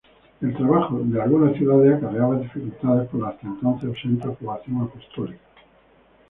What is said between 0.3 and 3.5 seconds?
El trabajo en algunas ciudades acarreaba dificultades por la hasta